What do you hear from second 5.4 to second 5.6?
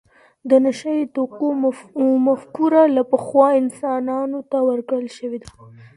ده.